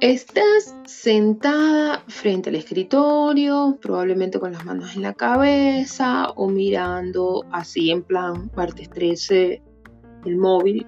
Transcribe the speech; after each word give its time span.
Estás 0.00 0.76
sentada 0.84 2.04
frente 2.06 2.50
al 2.50 2.56
escritorio, 2.56 3.78
probablemente 3.80 4.38
con 4.38 4.52
las 4.52 4.62
manos 4.62 4.94
en 4.94 5.00
la 5.00 5.14
cabeza 5.14 6.28
o 6.36 6.50
mirando 6.50 7.46
así 7.50 7.90
en 7.90 8.02
plan 8.02 8.50
martes 8.54 8.90
13 8.90 9.62
el 10.26 10.36
móvil 10.36 10.86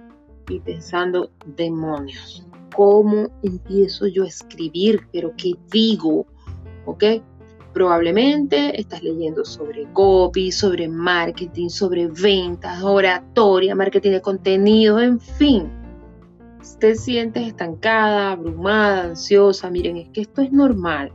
y 0.50 0.60
pensando, 0.60 1.30
demonios, 1.56 2.46
¿cómo 2.76 3.30
empiezo 3.42 4.06
yo 4.08 4.24
a 4.24 4.28
escribir? 4.28 5.00
¿Pero 5.10 5.32
qué 5.38 5.54
digo? 5.72 6.26
¿Ok? 6.84 7.04
Probablemente 7.72 8.78
estás 8.78 9.02
leyendo 9.02 9.42
sobre 9.46 9.90
copy, 9.94 10.52
sobre 10.52 10.86
marketing, 10.86 11.70
sobre 11.70 12.08
ventas, 12.08 12.82
oratoria, 12.82 13.74
marketing 13.74 14.10
de 14.10 14.20
contenido, 14.20 15.00
en 15.00 15.18
fin 15.18 15.77
te 16.78 16.94
sientes 16.94 17.46
estancada, 17.46 18.32
abrumada, 18.32 19.04
ansiosa, 19.04 19.70
miren, 19.70 19.96
es 19.96 20.08
que 20.10 20.20
esto 20.22 20.42
es 20.42 20.52
normal. 20.52 21.12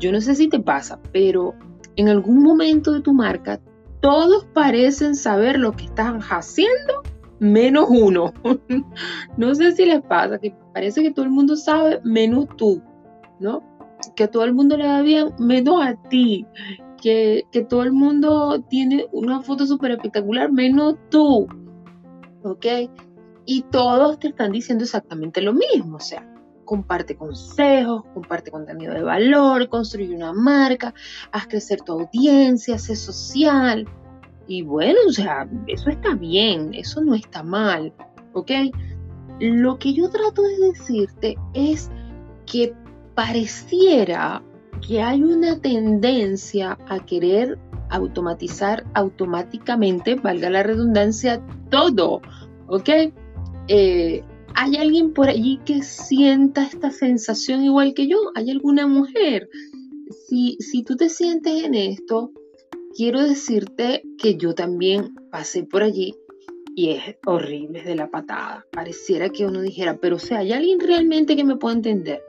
Yo 0.00 0.12
no 0.12 0.20
sé 0.20 0.34
si 0.34 0.48
te 0.48 0.60
pasa, 0.60 1.00
pero 1.12 1.54
en 1.96 2.08
algún 2.08 2.42
momento 2.42 2.92
de 2.92 3.00
tu 3.00 3.12
marca 3.12 3.60
todos 4.00 4.44
parecen 4.52 5.14
saber 5.14 5.58
lo 5.58 5.72
que 5.72 5.84
están 5.84 6.20
haciendo, 6.20 7.02
menos 7.38 7.86
uno. 7.88 8.34
no 9.38 9.54
sé 9.54 9.72
si 9.72 9.86
les 9.86 10.02
pasa, 10.02 10.38
que 10.38 10.54
parece 10.74 11.02
que 11.02 11.10
todo 11.10 11.24
el 11.24 11.30
mundo 11.30 11.56
sabe, 11.56 12.00
menos 12.04 12.48
tú, 12.56 12.82
¿no? 13.40 13.62
Que 14.14 14.28
todo 14.28 14.44
el 14.44 14.52
mundo 14.52 14.76
le 14.76 14.86
va 14.86 15.00
bien, 15.00 15.28
menos 15.38 15.82
a 15.82 15.94
ti. 16.10 16.46
Que, 17.00 17.44
que 17.50 17.62
todo 17.62 17.82
el 17.82 17.92
mundo 17.92 18.62
tiene 18.68 19.06
una 19.12 19.40
foto 19.40 19.66
súper 19.66 19.92
espectacular, 19.92 20.52
menos 20.52 20.96
tú. 21.10 21.46
¿Ok? 22.42 22.66
Y 23.46 23.62
todos 23.62 24.18
te 24.18 24.28
están 24.28 24.52
diciendo 24.52 24.84
exactamente 24.84 25.40
lo 25.40 25.52
mismo, 25.52 25.96
o 25.96 26.00
sea, 26.00 26.26
comparte 26.64 27.16
consejos, 27.16 28.04
comparte 28.14 28.50
contenido 28.50 28.94
de 28.94 29.02
valor, 29.02 29.68
construye 29.68 30.14
una 30.14 30.32
marca, 30.32 30.94
haz 31.32 31.46
crecer 31.46 31.82
tu 31.82 31.92
audiencia, 31.92 32.78
sé 32.78 32.96
social. 32.96 33.86
Y 34.46 34.62
bueno, 34.62 34.98
o 35.08 35.12
sea, 35.12 35.48
eso 35.66 35.90
está 35.90 36.14
bien, 36.14 36.74
eso 36.74 37.00
no 37.02 37.14
está 37.14 37.42
mal, 37.42 37.92
¿ok? 38.32 38.50
Lo 39.40 39.78
que 39.78 39.94
yo 39.94 40.10
trato 40.10 40.42
de 40.42 40.58
decirte 40.68 41.36
es 41.54 41.90
que 42.46 42.74
pareciera 43.14 44.42
que 44.86 45.02
hay 45.02 45.22
una 45.22 45.58
tendencia 45.60 46.78
a 46.88 46.98
querer 47.04 47.58
automatizar 47.90 48.84
automáticamente, 48.94 50.16
valga 50.16 50.50
la 50.50 50.62
redundancia, 50.62 51.40
todo, 51.70 52.20
¿ok? 52.66 52.90
Eh, 53.68 54.22
¿Hay 54.54 54.76
alguien 54.76 55.12
por 55.12 55.28
allí 55.28 55.58
que 55.64 55.82
sienta 55.82 56.64
esta 56.64 56.90
sensación 56.90 57.64
igual 57.64 57.94
que 57.94 58.06
yo? 58.06 58.18
¿Hay 58.34 58.50
alguna 58.50 58.86
mujer? 58.86 59.48
Si, 60.28 60.56
si 60.60 60.84
tú 60.84 60.96
te 60.96 61.08
sientes 61.08 61.64
en 61.64 61.74
esto, 61.74 62.30
quiero 62.94 63.22
decirte 63.22 64.02
que 64.18 64.36
yo 64.36 64.54
también 64.54 65.14
pasé 65.30 65.64
por 65.64 65.82
allí 65.82 66.14
y 66.76 66.90
es 66.90 67.16
horrible 67.26 67.82
de 67.82 67.94
la 67.94 68.10
patada. 68.10 68.66
Pareciera 68.70 69.28
que 69.30 69.46
uno 69.46 69.60
dijera, 69.60 69.98
pero 69.98 70.16
o 70.16 70.20
sea, 70.20 70.38
¿hay 70.38 70.52
alguien 70.52 70.78
realmente 70.80 71.36
que 71.36 71.44
me 71.44 71.56
pueda 71.56 71.74
entender? 71.74 72.22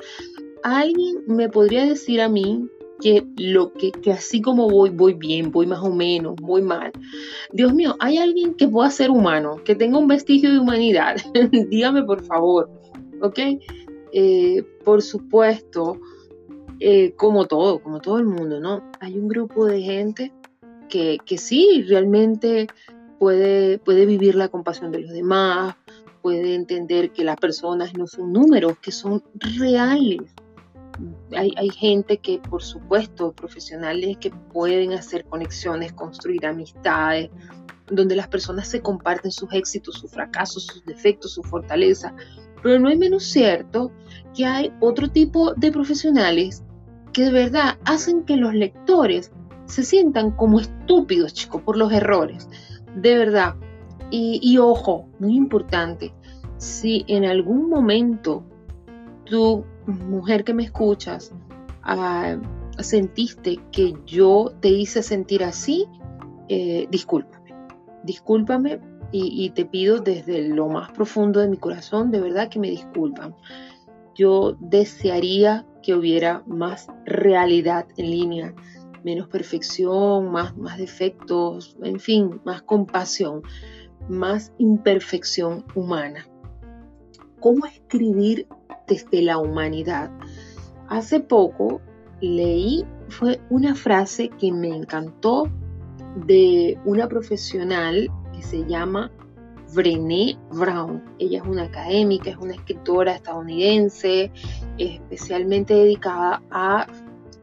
¿Alguien 0.64 1.24
me 1.28 1.50
podría 1.50 1.86
decir 1.86 2.22
a 2.22 2.30
mí 2.30 2.68
que 3.02 3.26
lo 3.38 3.74
que, 3.74 3.92
que, 3.92 4.12
así 4.12 4.42
como 4.42 4.70
voy, 4.70 4.90
voy 4.90 5.14
bien, 5.14 5.52
voy 5.52 5.68
más 5.68 5.82
o 5.82 5.92
menos, 5.92 6.36
voy 6.42 6.62
mal. 6.62 6.92
Dios 7.52 7.74
mío, 7.74 7.96
¿hay 8.00 8.18
alguien 8.18 8.54
que 8.54 8.68
pueda 8.68 8.90
ser 8.90 9.12
humano, 9.12 9.58
que 9.64 9.76
tenga 9.76 9.98
un 9.98 10.08
vestigio 10.08 10.52
de 10.52 10.60
humanidad? 10.60 11.18
Dígame 11.70 12.04
por 12.04 12.24
favor, 12.24 12.70
¿ok? 13.22 13.40
Eh, 14.14 14.64
por 14.84 15.02
supuesto, 15.02 16.00
eh, 16.80 17.14
como 17.16 17.46
todo, 17.46 17.80
como 17.80 18.00
todo 18.00 18.18
el 18.18 18.26
mundo, 18.26 18.60
¿no? 18.60 18.84
Hay 19.00 19.18
un 19.18 19.28
grupo 19.28 19.66
de 19.66 19.82
gente 19.82 20.34
que, 20.90 21.18
que 21.26 21.38
sí, 21.38 21.84
realmente 21.88 22.68
puede, 23.20 23.78
puede 23.80 24.06
vivir 24.06 24.36
la 24.36 24.48
compasión 24.48 24.92
de 24.92 25.00
los 25.00 25.12
demás, 25.12 25.76
puede 26.22 26.56
entender 26.56 27.12
que 27.12 27.24
las 27.24 27.38
personas 27.38 27.94
no 27.98 28.08
son 28.08 28.34
números, 28.34 28.78
que 28.80 28.92
son 28.92 29.22
reales, 29.60 30.22
hay, 31.36 31.70
gente 31.70 32.18
que, 32.18 32.40
por 32.40 32.64
supuesto, 32.64 33.34
profesionales 33.34 34.18
que 34.18 34.32
pueden 34.32 34.94
hacer 34.94 35.26
conexiones, 35.26 35.94
construir 35.94 36.46
amistades, 36.46 37.30
donde 37.88 38.16
las 38.16 38.28
personas 38.28 38.68
se 38.68 38.82
comparten 38.82 39.32
sus 39.32 39.52
éxitos, 39.54 39.96
sus 39.96 40.12
fracasos, 40.12 40.66
sus 40.66 40.86
defectos, 40.86 41.34
su 41.34 41.44
fortaleza. 41.44 42.16
Pero 42.64 42.80
no 42.80 42.90
es 42.90 42.98
menos 42.98 43.24
cierto 43.24 43.92
que 44.36 44.46
hay 44.46 44.74
otro 44.80 45.10
tipo 45.10 45.54
de 45.54 45.72
profesionales 45.72 46.64
que 47.14 47.24
de 47.24 47.32
verdad 47.32 47.78
hacen 47.86 48.24
que 48.24 48.38
los 48.38 48.54
lectores 48.54 49.32
se 49.66 49.84
sientan 49.84 50.32
como 50.32 50.60
estúpidos, 50.60 51.34
chicos, 51.34 51.62
por 51.62 51.78
los 51.78 51.92
errores. 51.92 52.50
De 52.96 53.18
verdad. 53.18 53.56
Y, 54.12 54.40
y 54.42 54.58
ojo, 54.58 55.10
muy 55.20 55.36
importante, 55.36 56.14
si 56.58 57.04
en 57.08 57.26
algún 57.26 57.70
momento 57.70 58.44
tú 59.26 59.66
mujer 59.88 60.44
que 60.44 60.54
me 60.54 60.64
escuchas, 60.64 61.34
ah, 61.84 62.38
sentiste 62.80 63.60
que 63.72 63.94
yo 64.06 64.54
te 64.60 64.70
hice 64.70 65.04
sentir 65.04 65.44
así, 65.44 65.88
eh, 66.50 66.88
discúlpame. 66.90 67.54
Discúlpame 68.04 68.80
y, 69.12 69.50
te 69.52 69.66
pido 69.66 70.00
desde 70.00 70.48
lo 70.50 70.68
más 70.68 70.92
profundo 70.92 71.40
de 71.40 71.48
mi 71.48 71.58
corazón, 71.58 72.12
de 72.12 72.20
verdad 72.20 72.50
que 72.50 72.60
me 72.60 72.70
disculpan. 72.70 73.34
Yo 74.14 74.58
desearía 74.60 75.66
que 75.82 75.94
hubiera 75.94 76.44
más 76.48 76.88
realidad 77.06 77.88
en 77.98 78.12
línea, 78.12 78.54
menos 79.04 79.28
perfección, 79.28 80.32
más, 80.32 80.58
más 80.58 80.78
defectos, 80.78 81.78
en 81.82 82.00
fin, 82.00 82.42
más 82.44 82.62
compasión, 82.64 83.42
más 84.10 84.52
imperfección 84.58 85.66
humana. 85.76 86.28
¿Cómo 87.40 87.66
escribir 87.66 88.48
desde 88.88 89.22
la 89.22 89.38
humanidad. 89.38 90.12
Hace 90.88 91.20
poco 91.20 91.82
leí, 92.22 92.86
fue 93.10 93.40
una 93.50 93.76
frase 93.76 94.30
que 94.30 94.52
me 94.52 94.70
encantó 94.70 95.50
de 96.26 96.78
una 96.86 97.08
profesional 97.08 98.10
que 98.34 98.42
se 98.42 98.66
llama 98.66 99.12
Brené 99.74 100.38
Brown. 100.52 101.04
Ella 101.20 101.40
es 101.40 101.48
una 101.48 101.64
académica, 101.64 102.30
es 102.30 102.38
una 102.38 102.54
escritora 102.54 103.14
estadounidense, 103.14 104.32
especialmente 104.78 105.74
dedicada 105.74 106.42
a 106.52 106.88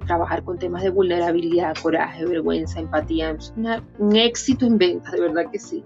trabajar 0.07 0.43
con 0.43 0.59
temas 0.59 0.83
de 0.83 0.91
vulnerabilidad, 0.91 1.77
coraje, 1.81 2.25
vergüenza, 2.25 2.81
empatía. 2.81 3.31
Es 3.31 3.53
un 3.99 4.17
éxito 4.17 4.67
en 4.67 4.79
ventas, 4.79 5.13
de 5.13 5.21
verdad 5.21 5.51
que 5.51 5.59
sí. 5.59 5.85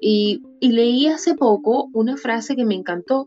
Y 0.00 0.42
leí 0.60 1.06
hace 1.06 1.34
poco 1.34 1.88
una 1.92 2.16
frase 2.16 2.56
que 2.56 2.64
me 2.64 2.74
encantó 2.74 3.24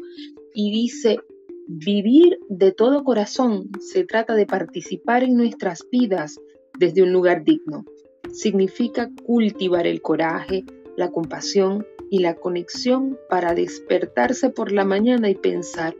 y 0.54 0.72
dice, 0.72 1.20
Vivir 1.68 2.40
de 2.48 2.72
todo 2.72 3.04
corazón 3.04 3.72
se 3.80 4.04
trata 4.04 4.36
de 4.36 4.46
participar 4.46 5.24
en 5.24 5.36
nuestras 5.36 5.84
vidas 5.92 6.40
desde 6.78 7.02
un 7.02 7.12
lugar 7.12 7.44
digno. 7.44 7.86
Significa 8.32 9.10
cultivar 9.26 9.88
el 9.88 10.02
coraje, 10.02 10.64
la 10.96 11.10
compasión 11.12 11.86
y 12.12 12.20
la 12.20 12.36
conexión 12.36 13.18
para 13.30 13.56
despertarse 13.56 14.52
por 14.52 14.72
la 14.72 14.86
mañana 14.86 15.30
y 15.30 15.36
pensar, 15.36 15.96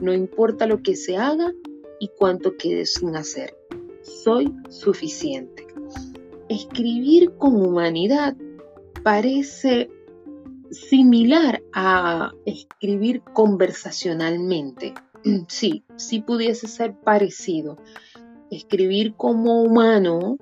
no 0.00 0.14
importa 0.14 0.66
lo 0.66 0.82
que 0.82 0.96
se 0.96 1.18
haga 1.18 1.52
y 2.00 2.08
cuánto 2.18 2.56
quede 2.56 2.86
sin 2.86 3.14
hacer, 3.14 3.54
soy 4.00 4.52
suficiente. 4.70 5.66
Escribir 6.48 7.32
con 7.36 7.56
humanidad 7.56 8.34
parece 9.04 9.90
similar 10.70 11.62
a 11.72 12.32
escribir 12.46 13.22
conversacionalmente. 13.34 14.94
Sí, 15.48 15.84
sí 15.96 16.20
pudiese 16.20 16.68
ser 16.68 16.94
parecido. 16.94 17.78
Escribir 18.50 19.14
como 19.14 19.62
humano 19.62 20.36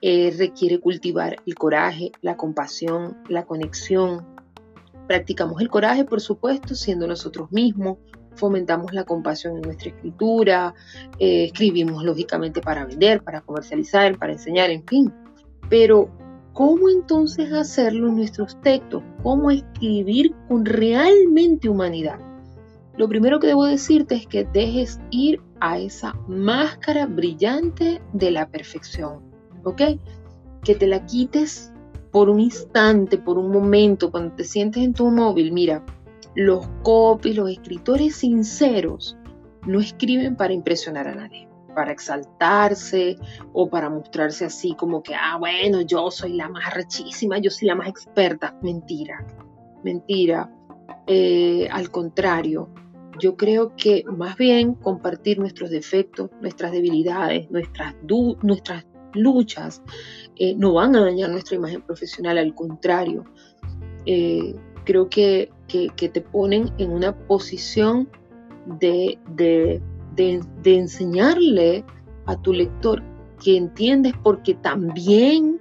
eh, 0.00 0.34
requiere 0.36 0.80
cultivar 0.80 1.36
el 1.46 1.54
coraje, 1.54 2.12
la 2.22 2.36
compasión, 2.36 3.18
la 3.28 3.44
conexión. 3.44 4.26
Practicamos 5.06 5.60
el 5.60 5.68
coraje, 5.68 6.04
por 6.04 6.20
supuesto, 6.20 6.74
siendo 6.74 7.06
nosotros 7.06 7.50
mismos. 7.52 7.98
Fomentamos 8.36 8.92
la 8.92 9.04
compasión 9.04 9.56
en 9.56 9.62
nuestra 9.62 9.90
escritura. 9.90 10.74
Eh, 11.18 11.44
escribimos 11.44 12.02
lógicamente 12.02 12.60
para 12.60 12.84
vender, 12.84 13.22
para 13.22 13.42
comercializar, 13.42 14.18
para 14.18 14.32
enseñar, 14.32 14.70
en 14.70 14.84
fin. 14.86 15.12
Pero 15.68 16.10
¿Cómo 16.54 16.88
entonces 16.88 17.52
hacerlo 17.52 18.08
en 18.10 18.14
nuestros 18.14 18.60
textos? 18.60 19.02
¿Cómo 19.24 19.50
escribir 19.50 20.32
con 20.46 20.64
realmente 20.64 21.68
humanidad? 21.68 22.20
Lo 22.96 23.08
primero 23.08 23.40
que 23.40 23.48
debo 23.48 23.64
decirte 23.64 24.14
es 24.14 24.26
que 24.26 24.44
dejes 24.44 25.00
ir 25.10 25.40
a 25.60 25.78
esa 25.78 26.14
máscara 26.28 27.06
brillante 27.06 28.00
de 28.12 28.30
la 28.30 28.48
perfección, 28.48 29.20
¿ok? 29.64 29.82
Que 30.62 30.74
te 30.74 30.86
la 30.86 31.04
quites 31.04 31.72
por 32.12 32.30
un 32.30 32.38
instante, 32.38 33.18
por 33.18 33.38
un 33.38 33.50
momento, 33.50 34.12
cuando 34.12 34.36
te 34.36 34.44
sientes 34.44 34.84
en 34.84 34.94
tu 34.94 35.10
móvil. 35.10 35.52
Mira, 35.52 35.84
los 36.36 36.68
copies, 36.84 37.36
los 37.36 37.50
escritores 37.50 38.14
sinceros 38.14 39.16
no 39.66 39.80
escriben 39.80 40.36
para 40.36 40.52
impresionar 40.52 41.08
a 41.08 41.14
nadie, 41.16 41.48
para 41.74 41.90
exaltarse 41.90 43.16
o 43.52 43.68
para 43.68 43.90
mostrarse 43.90 44.44
así 44.44 44.76
como 44.76 45.02
que, 45.02 45.16
ah, 45.16 45.36
bueno, 45.38 45.80
yo 45.80 46.12
soy 46.12 46.34
la 46.34 46.48
más 46.48 46.72
rechísima, 46.74 47.38
yo 47.38 47.50
soy 47.50 47.66
la 47.66 47.74
más 47.74 47.88
experta. 47.88 48.56
Mentira, 48.62 49.26
mentira. 49.82 50.48
Eh, 51.06 51.68
al 51.70 51.90
contrario, 51.90 52.68
yo 53.20 53.36
creo 53.36 53.72
que 53.76 54.04
más 54.04 54.36
bien 54.36 54.74
compartir 54.74 55.38
nuestros 55.38 55.70
defectos, 55.70 56.30
nuestras 56.40 56.72
debilidades, 56.72 57.50
nuestras, 57.50 57.94
nuestras 58.42 58.86
luchas, 59.14 59.82
eh, 60.36 60.54
no 60.56 60.74
van 60.74 60.96
a 60.96 61.00
dañar 61.00 61.30
nuestra 61.30 61.56
imagen 61.56 61.82
profesional, 61.82 62.38
al 62.38 62.54
contrario, 62.54 63.24
eh, 64.06 64.54
creo 64.84 65.08
que, 65.08 65.50
te 65.66 66.20
ponen 66.20 66.70
en 66.78 66.92
una 66.92 67.16
posición 67.26 68.08
de, 68.78 69.18
de, 69.34 69.80
enseñarle 70.64 71.84
a 72.26 72.40
tu 72.40 72.52
lector 72.52 73.02
que 73.42 73.56
entiendes 73.56 74.12
porque 74.22 74.54
también 74.54 75.60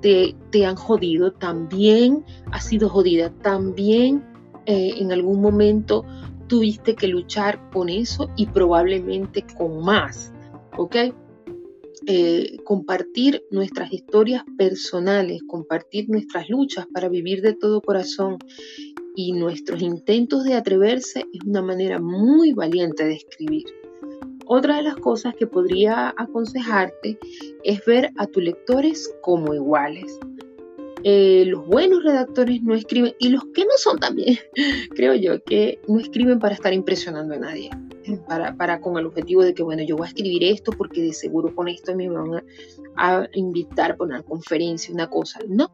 te, 0.00 0.36
te, 0.50 0.64
han 0.64 0.76
jodido, 0.76 1.32
también 1.32 2.24
has 2.52 2.66
sido 2.66 2.88
jodida, 2.88 3.30
también 3.42 4.24
eh, 4.66 4.94
en 4.98 5.12
algún 5.12 5.40
momento 5.40 6.04
tuviste 6.48 6.94
que 6.94 7.08
luchar 7.08 7.70
con 7.70 7.88
eso 7.88 8.30
y 8.36 8.46
probablemente 8.46 9.44
con 9.56 9.84
más, 9.84 10.32
¿ok? 10.76 10.96
Eh, 12.06 12.56
compartir 12.64 13.42
nuestras 13.50 13.92
historias 13.92 14.42
personales, 14.56 15.42
compartir 15.46 16.08
nuestras 16.08 16.48
luchas 16.48 16.86
para 16.92 17.08
vivir 17.08 17.42
de 17.42 17.54
todo 17.54 17.82
corazón 17.82 18.38
y 19.14 19.32
nuestros 19.32 19.82
intentos 19.82 20.44
de 20.44 20.54
atreverse 20.54 21.26
es 21.32 21.44
una 21.44 21.60
manera 21.60 21.98
muy 21.98 22.52
valiente 22.52 23.04
de 23.04 23.14
escribir. 23.14 23.64
Otra 24.46 24.76
de 24.76 24.84
las 24.84 24.96
cosas 24.96 25.34
que 25.34 25.46
podría 25.46 26.14
aconsejarte 26.16 27.18
es 27.64 27.84
ver 27.84 28.10
a 28.16 28.26
tus 28.26 28.42
lectores 28.42 29.12
como 29.20 29.52
iguales. 29.52 30.18
Eh, 31.04 31.44
los 31.46 31.66
buenos 31.66 32.02
redactores 32.02 32.62
no 32.62 32.74
escriben, 32.74 33.14
y 33.18 33.28
los 33.28 33.44
que 33.54 33.64
no 33.64 33.70
son 33.76 33.98
también, 33.98 34.38
creo 34.94 35.14
yo, 35.14 35.42
que 35.44 35.80
no 35.86 35.98
escriben 35.98 36.38
para 36.38 36.54
estar 36.54 36.72
impresionando 36.72 37.34
a 37.34 37.38
nadie 37.38 37.70
para, 38.56 38.80
con 38.80 38.96
el 38.98 39.06
objetivo 39.06 39.42
de 39.42 39.54
que, 39.54 39.62
bueno, 39.62 39.82
yo 39.82 39.96
voy 39.96 40.06
a 40.06 40.08
escribir 40.08 40.44
esto 40.44 40.72
porque 40.72 41.02
de 41.02 41.12
seguro 41.12 41.54
con 41.54 41.68
esto 41.68 41.94
me 41.94 42.08
van 42.08 42.42
a, 42.96 43.26
invitar 43.34 43.96
para 43.96 44.08
una 44.08 44.22
conferencia, 44.22 44.94
una 44.94 45.08
cosa. 45.10 45.40
No, 45.48 45.70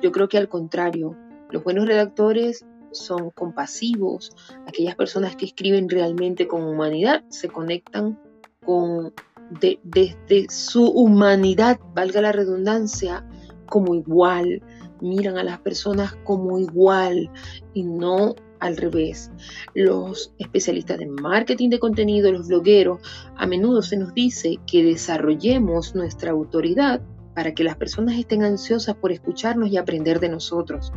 yo 0.00 0.12
creo 0.12 0.28
que 0.28 0.38
al 0.38 0.48
contrario, 0.48 1.16
los 1.50 1.62
buenos 1.62 1.86
redactores 1.86 2.64
son 2.92 3.30
compasivos, 3.30 4.32
aquellas 4.66 4.94
personas 4.94 5.36
que 5.36 5.46
escriben 5.46 5.88
realmente 5.88 6.46
con 6.46 6.62
humanidad 6.62 7.24
se 7.28 7.48
conectan 7.48 8.18
con 8.64 9.12
desde 9.50 10.48
su 10.48 10.86
humanidad, 10.88 11.78
valga 11.94 12.22
la 12.22 12.32
redundancia, 12.32 13.26
como 13.74 13.96
igual, 13.96 14.62
miran 15.00 15.36
a 15.36 15.42
las 15.42 15.58
personas 15.58 16.14
como 16.22 16.60
igual 16.60 17.28
y 17.72 17.82
no 17.82 18.36
al 18.60 18.76
revés. 18.76 19.32
Los 19.74 20.32
especialistas 20.38 20.98
de 20.98 21.08
marketing 21.08 21.70
de 21.70 21.80
contenido, 21.80 22.30
los 22.30 22.46
blogueros, 22.46 23.00
a 23.34 23.48
menudo 23.48 23.82
se 23.82 23.96
nos 23.96 24.14
dice 24.14 24.60
que 24.70 24.84
desarrollemos 24.84 25.92
nuestra 25.96 26.30
autoridad 26.30 27.02
para 27.34 27.52
que 27.52 27.64
las 27.64 27.74
personas 27.74 28.16
estén 28.16 28.44
ansiosas 28.44 28.94
por 28.94 29.10
escucharnos 29.10 29.68
y 29.70 29.76
aprender 29.76 30.20
de 30.20 30.28
nosotros. 30.28 30.92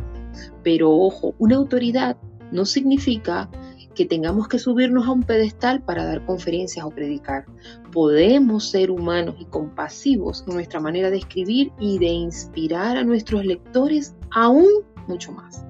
Pero 0.62 0.92
ojo, 0.92 1.34
una 1.40 1.56
autoridad 1.56 2.16
no 2.52 2.64
significa 2.64 3.50
que 3.98 4.06
tengamos 4.06 4.46
que 4.46 4.60
subirnos 4.60 5.08
a 5.08 5.10
un 5.10 5.24
pedestal 5.24 5.82
para 5.82 6.04
dar 6.04 6.24
conferencias 6.24 6.86
o 6.86 6.90
predicar. 6.90 7.46
Podemos 7.90 8.70
ser 8.70 8.92
humanos 8.92 9.34
y 9.40 9.44
compasivos 9.46 10.44
en 10.46 10.54
nuestra 10.54 10.78
manera 10.78 11.10
de 11.10 11.16
escribir 11.16 11.72
y 11.80 11.98
de 11.98 12.06
inspirar 12.06 12.96
a 12.96 13.02
nuestros 13.02 13.44
lectores 13.44 14.14
aún 14.30 14.68
mucho 15.08 15.32
más. 15.32 15.66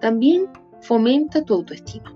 También 0.00 0.48
fomenta 0.80 1.44
tu 1.44 1.54
autoestima. 1.54 2.12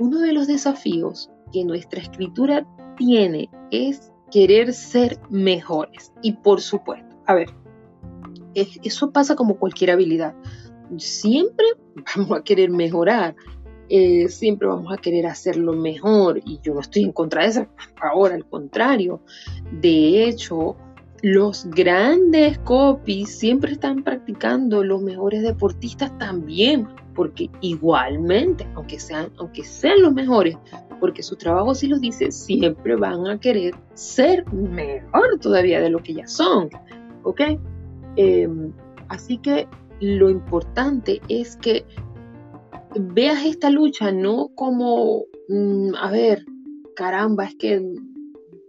Uno 0.00 0.18
de 0.18 0.32
los 0.32 0.46
desafíos 0.46 1.30
que 1.52 1.62
nuestra 1.66 2.00
escritura 2.00 2.66
tiene 2.96 3.50
es 3.70 4.14
querer 4.30 4.72
ser 4.72 5.20
mejores. 5.28 6.10
Y 6.22 6.32
por 6.32 6.62
supuesto, 6.62 7.20
a 7.26 7.34
ver, 7.34 7.50
eso 8.54 9.12
pasa 9.12 9.36
como 9.36 9.58
cualquier 9.58 9.90
habilidad. 9.90 10.34
Siempre 10.96 11.66
vamos 12.16 12.38
a 12.38 12.42
querer 12.42 12.70
mejorar, 12.70 13.36
eh, 13.88 14.28
siempre 14.28 14.68
vamos 14.68 14.92
a 14.92 14.96
querer 14.96 15.26
hacerlo 15.26 15.72
mejor 15.72 16.40
y 16.44 16.60
yo 16.62 16.74
no 16.74 16.80
estoy 16.80 17.04
en 17.04 17.12
contra 17.12 17.42
de 17.42 17.48
eso, 17.48 17.66
ahora 18.00 18.34
al 18.34 18.44
contrario. 18.44 19.20
De 19.72 20.24
hecho, 20.24 20.76
los 21.22 21.66
grandes 21.70 22.58
copies 22.58 23.38
siempre 23.38 23.72
están 23.72 24.04
practicando, 24.04 24.84
los 24.84 25.02
mejores 25.02 25.42
deportistas 25.42 26.16
también 26.18 26.88
porque 27.18 27.50
igualmente, 27.62 28.64
aunque 28.76 29.00
sean, 29.00 29.32
aunque 29.38 29.64
sean 29.64 30.02
los 30.02 30.12
mejores, 30.12 30.56
porque 31.00 31.24
su 31.24 31.34
trabajo 31.34 31.74
sí 31.74 31.88
los 31.88 32.00
dice, 32.00 32.30
siempre 32.30 32.94
van 32.94 33.26
a 33.26 33.40
querer 33.40 33.74
ser 33.94 34.46
mejor 34.52 35.36
todavía 35.40 35.80
de 35.80 35.90
lo 35.90 36.00
que 36.00 36.14
ya 36.14 36.28
son. 36.28 36.70
¿Ok? 37.24 37.40
Em, 38.14 38.72
así 39.08 39.36
que 39.38 39.66
lo 40.00 40.30
importante 40.30 41.20
es 41.28 41.56
que 41.56 41.84
veas 42.94 43.44
esta 43.44 43.70
lucha 43.70 44.12
no 44.12 44.48
como, 44.54 45.24
mm, 45.48 45.94
a 45.96 46.10
ver, 46.10 46.44
caramba, 46.94 47.44
es 47.44 47.54
que 47.56 47.82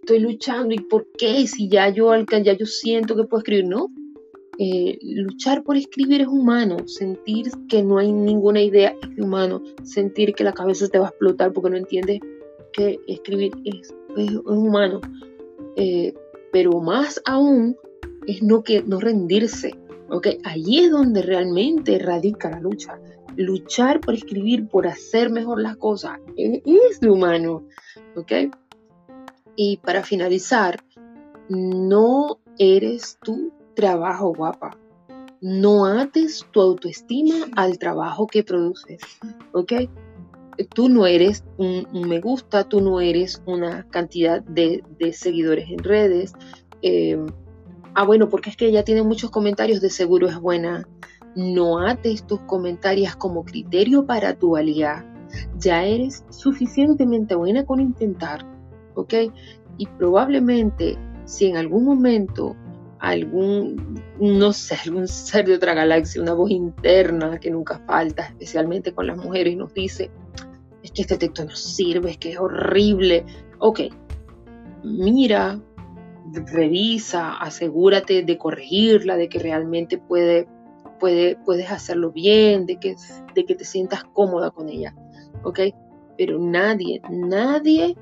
estoy 0.01 0.19
luchando 0.19 0.73
y 0.73 0.79
por 0.79 1.07
qué 1.17 1.45
si 1.47 1.69
ya 1.69 1.89
yo 1.89 2.11
ya 2.15 2.53
yo 2.53 2.65
siento 2.65 3.15
que 3.15 3.23
puedo 3.23 3.39
escribir, 3.39 3.65
no, 3.65 3.91
eh, 4.61 4.99
luchar 5.01 5.63
por 5.63 5.77
escribir 5.77 6.21
es 6.21 6.27
humano, 6.27 6.85
sentir 6.85 7.49
que 7.69 7.81
no 7.81 7.97
hay 7.97 8.11
ninguna 8.11 8.61
idea 8.61 8.93
es 9.01 9.23
humano, 9.23 9.63
sentir 9.83 10.33
que 10.33 10.43
la 10.43 10.51
cabeza 10.51 10.87
te 10.89 10.99
va 10.99 11.05
a 11.05 11.09
explotar 11.09 11.53
porque 11.53 11.69
no 11.69 11.77
entiendes 11.77 12.19
que 12.73 12.99
escribir 13.07 13.53
es, 13.63 13.93
humano. 14.45 14.99
Eh, 15.75 16.13
pero 16.51 16.81
más 16.81 17.21
aún 17.25 17.77
es 18.27 18.43
no, 18.43 18.63
que, 18.63 18.83
no 18.83 18.99
rendirse. 18.99 19.75
¿okay? 20.09 20.39
Allí 20.43 20.79
es 20.79 20.91
donde 20.91 21.21
realmente 21.21 21.97
radica 21.99 22.49
la 22.49 22.59
lucha. 22.59 22.99
Luchar 23.41 24.01
por 24.01 24.13
escribir, 24.13 24.67
por 24.67 24.85
hacer 24.85 25.29
mejor 25.29 25.61
las 25.61 25.77
cosas, 25.77 26.19
es, 26.35 26.61
es 26.65 27.07
humano. 27.07 27.63
¿okay? 28.15 28.51
Y 29.55 29.77
para 29.77 30.03
finalizar, 30.03 30.79
no 31.49 32.39
eres 32.57 33.17
tú 33.23 33.51
trabajo, 33.73 34.33
guapa. 34.33 34.77
No 35.41 35.85
ates 35.85 36.45
tu 36.51 36.59
autoestima 36.61 37.47
al 37.55 37.79
trabajo 37.79 38.27
que 38.27 38.43
produces, 38.43 39.01
¿ok? 39.53 39.73
Tú 40.75 40.89
no 40.89 41.07
eres 41.07 41.45
un, 41.57 41.87
me 41.93 42.19
gusta, 42.19 42.65
tú 42.67 42.81
no 42.81 42.99
eres 42.99 43.41
una 43.45 43.87
cantidad 43.89 44.41
de, 44.43 44.83
seguidores 45.13 45.69
en 45.69 45.79
redes. 45.79 46.33
Em, 46.81 47.27
ah, 47.95 48.05
bueno, 48.05 48.27
porque 48.27 48.49
es 48.49 48.57
que 48.57 48.67
ella 48.67 48.83
tiene 48.83 49.03
muchos 49.03 49.31
comentarios, 49.31 49.79
de 49.79 49.89
seguro 49.89 50.27
es 50.27 50.37
buena. 50.37 50.85
No 51.39 51.79
ates 51.79 52.27
tus 52.27 52.41
comentarios 52.41 53.15
como 53.15 53.45
criterio 53.45 54.05
para 54.05 54.33
tu 54.33 54.51
valía. 54.51 55.05
Ya 55.57 55.85
eres 55.85 56.25
suficientemente 56.29 57.35
buena 57.35 57.65
con 57.65 57.79
intentar, 57.79 58.45
¿ok? 58.95 59.13
Y 59.77 59.85
probablemente 59.97 60.97
si 61.23 61.45
en 61.45 61.55
algún 61.55 61.85
momento 61.85 62.55
algún, 62.99 64.01
no 64.19 64.51
sé, 64.51 64.75
algún 64.83 65.07
ser 65.07 65.45
de 65.45 65.55
otra 65.55 65.73
galaxia, 65.73 66.21
una 66.21 66.33
voz 66.33 66.51
interna 66.51 67.39
que 67.39 67.49
nunca 67.49 67.79
falta, 67.87 68.27
especialmente 68.27 68.93
con 68.93 69.07
las 69.07 69.17
mujeres, 69.17 69.55
nos 69.55 69.73
dice, 69.73 70.11
es 70.83 70.91
que 70.91 71.03
este 71.03 71.17
texto 71.17 71.45
no 71.45 71.55
sirve, 71.55 72.11
es 72.11 72.17
que 72.17 72.31
es 72.31 72.39
horrible. 72.39 73.25
Ok, 73.59 73.81
mira, 74.83 75.61
revisa, 76.33 77.37
asegúrate 77.37 78.23
de 78.23 78.37
corregirla, 78.37 79.15
de 79.15 79.29
que 79.29 79.39
realmente 79.39 79.97
puede, 79.97 80.47
puede, 80.99 81.37
puedes 81.45 81.71
hacerlo 81.71 82.11
bien, 82.11 82.65
de 82.65 82.77
que, 82.77 82.95
de 83.33 83.45
que 83.45 83.55
te 83.55 83.65
sientas 83.65 84.03
cómoda 84.13 84.51
con 84.51 84.69
ella. 84.69 84.95
Ok, 85.43 85.59
pero 86.17 86.37
nadie, 86.39 87.01
nadie 87.09 87.95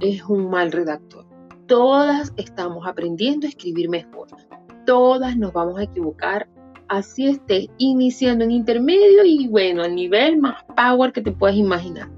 es 0.00 0.22
un 0.24 0.48
mal 0.50 0.72
redactor 0.72 1.26
todas 1.66 2.32
estamos 2.36 2.86
aprendiendo 2.86 3.46
a 3.46 3.50
escribir 3.50 3.88
mejor. 3.88 4.28
Todas 4.84 5.36
nos 5.36 5.52
vamos 5.52 5.78
a 5.78 5.84
equivocar. 5.84 6.48
Así 6.88 7.26
estés 7.26 7.66
iniciando 7.78 8.44
en 8.44 8.52
intermedio 8.52 9.24
y 9.24 9.48
bueno, 9.48 9.82
al 9.82 9.94
nivel 9.94 10.38
más 10.38 10.62
power 10.76 11.12
que 11.12 11.20
te 11.20 11.32
puedas 11.32 11.56
imaginar. 11.56 12.08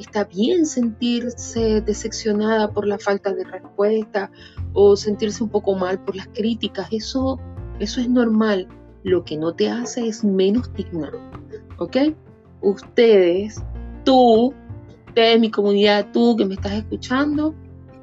Está 0.00 0.24
bien 0.24 0.66
sentirse 0.66 1.80
decepcionada 1.80 2.70
por 2.72 2.86
la 2.86 2.98
falta 2.98 3.32
de 3.32 3.44
respuesta 3.44 4.30
o 4.72 4.96
sentirse 4.96 5.42
un 5.42 5.50
poco 5.50 5.74
mal 5.74 6.02
por 6.04 6.16
las 6.16 6.28
críticas. 6.28 6.88
Eso, 6.90 7.38
eso 7.78 8.00
es 8.00 8.08
normal. 8.08 8.66
Lo 9.02 9.24
que 9.24 9.36
no 9.36 9.54
te 9.54 9.68
hace 9.68 10.08
es 10.08 10.24
menos 10.24 10.72
digna. 10.74 11.12
¿Ok? 11.78 11.96
Ustedes, 12.60 13.62
tú, 14.04 14.52
ustedes, 15.06 15.40
mi 15.40 15.50
comunidad, 15.50 16.10
tú 16.12 16.36
que 16.36 16.44
me 16.44 16.54
estás 16.54 16.72
escuchando, 16.72 17.54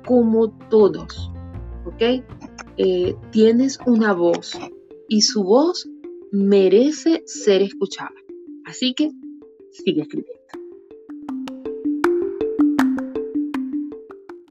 como 0.06 0.50
todos, 0.70 1.32
¿ok? 1.86 2.24
Eh, 2.78 3.16
tienes 3.32 3.80
una 3.86 4.14
voz 4.14 4.58
y 5.10 5.22
su 5.22 5.44
voz 5.44 5.90
merece 6.32 7.24
ser 7.26 7.62
escuchada. 7.62 8.16
Así 8.66 8.94
que 8.94 9.12
sigue 9.72 10.02
escribiendo. 10.02 10.45